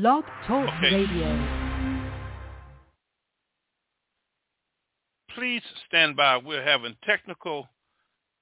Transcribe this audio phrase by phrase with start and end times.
[0.00, 1.06] Blog Talk Okay.
[1.06, 1.78] Radio.
[5.36, 6.36] Please stand by.
[6.36, 7.68] We're having technical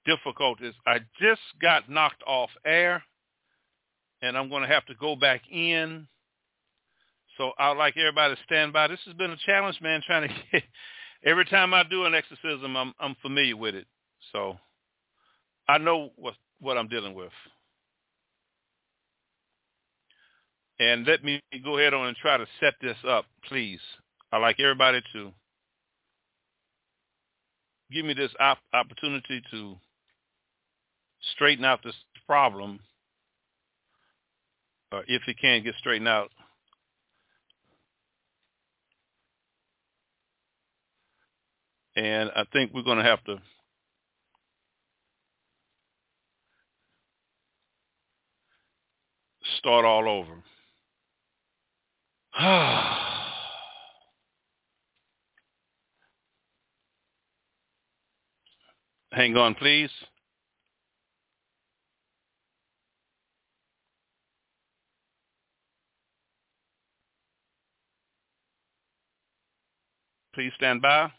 [0.07, 0.73] difficulties.
[0.87, 3.03] I just got knocked off air,
[4.23, 6.09] and I'm going to have to go back in.
[7.37, 8.89] So I'd like everybody to stand by.
[8.89, 10.63] This has been a challenge, man, trying to get...
[11.23, 13.87] Every time I do an exorcism, I'm, I'm familiar with it.
[14.33, 14.57] So
[15.69, 17.33] I know what, what I'm dealing with.
[20.83, 23.79] And let me go ahead on and try to set this up, please.
[24.33, 25.31] I'd like everybody to
[27.93, 29.77] give me this op- opportunity to
[31.35, 31.95] straighten out this
[32.27, 32.81] problem,
[34.91, 36.33] or if it can't get straightened out.
[41.95, 43.37] And I think we're going to have to
[49.59, 50.43] start all over.
[59.13, 59.91] Hang on, please.
[70.35, 71.13] Please stand by.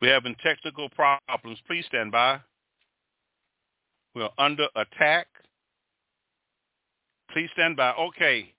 [0.00, 1.58] We're having technical problems.
[1.66, 2.40] Please stand by.
[4.14, 5.26] We're under attack.
[7.32, 7.92] Please stand by.
[7.92, 8.52] Okay,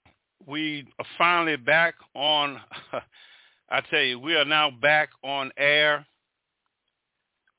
[0.45, 2.59] we are finally back on.
[3.69, 6.05] I tell you, we are now back on air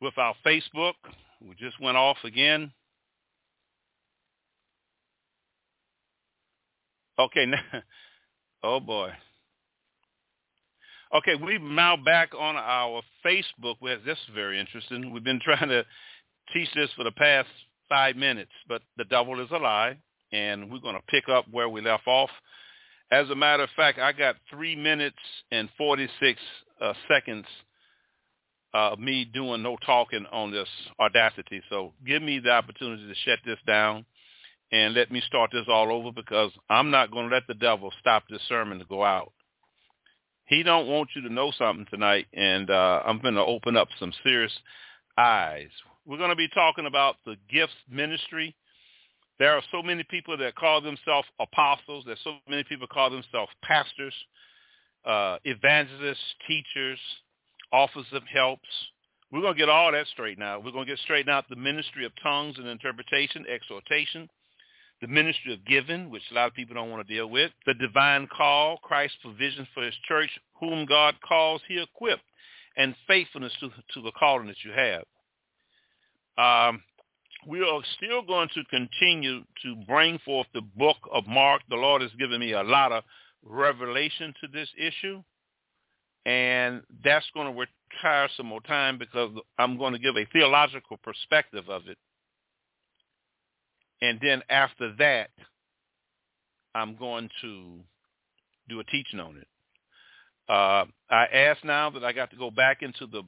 [0.01, 0.95] with our Facebook.
[1.41, 2.73] We just went off again.
[7.19, 7.59] Okay, now,
[8.63, 9.11] oh boy.
[11.15, 13.77] Okay, we're now back on our Facebook.
[13.83, 15.13] This is very interesting.
[15.13, 15.85] We've been trying to
[16.55, 17.49] teach this for the past
[17.87, 19.99] five minutes, but the devil is a lie,
[20.33, 22.31] and we're going to pick up where we left off.
[23.11, 25.19] As a matter of fact, I got three minutes
[25.51, 26.41] and 46
[26.81, 27.45] uh, seconds
[28.73, 31.61] of me doing no talking on this audacity.
[31.69, 34.07] So give me the opportunity to shut this down
[34.73, 37.93] and let me start this all over because I'm not going to let the devil
[38.01, 39.31] stop this sermon to go out.
[40.53, 43.89] He don't want you to know something tonight, and uh, I'm going to open up
[43.99, 44.53] some serious
[45.17, 45.71] eyes.
[46.05, 48.55] We're going to be talking about the gifts ministry.
[49.39, 52.05] There are so many people that call themselves apostles.
[52.07, 54.13] There's so many people call themselves pastors,
[55.07, 56.99] uh, evangelists, teachers,
[57.73, 58.69] office of helps.
[59.33, 60.63] We're going to get all that straightened out.
[60.63, 64.29] We're going to get straightened out the ministry of tongues and interpretation, exhortation,
[65.03, 67.75] the ministry of giving, which a lot of people don't want to deal with, the
[67.75, 70.31] divine call, Christ's provision for his church,
[70.61, 72.23] whom God calls, he equipped,
[72.77, 75.03] and faithfulness to, to the calling that you have.
[76.39, 76.83] Um,
[77.49, 81.63] we are still going to continue to bring forth the book of Mark.
[81.69, 83.03] The Lord has given me a lot of
[83.45, 85.21] revelation to this issue,
[86.25, 90.97] and that's going to require some more time because I'm going to give a theological
[90.99, 91.99] perspective of it
[94.03, 95.31] and then after that,
[96.75, 97.79] I'm going to
[98.69, 99.47] do a teaching on it.
[100.49, 103.23] Uh, I asked now that I got to go back into the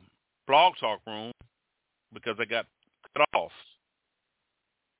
[0.49, 1.33] blog talk room
[2.13, 2.67] because I got
[3.17, 3.53] cut off.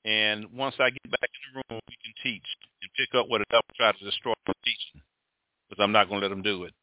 [0.05, 2.47] And once I get back in the room, we can teach
[2.83, 5.03] and pick up what the devil tried to destroy my teaching
[5.69, 6.75] because I'm not going to let him do it.